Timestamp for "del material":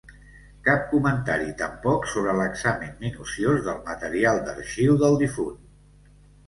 3.69-4.43